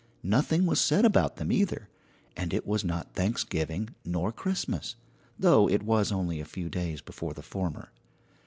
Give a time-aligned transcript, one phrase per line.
[0.23, 1.87] Nothing was said about them, either,
[2.35, 4.95] and it was not Thanksgiving nor Christmas,
[5.37, 7.91] though it was only a few days before the former.